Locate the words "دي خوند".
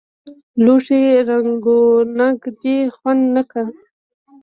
2.59-3.21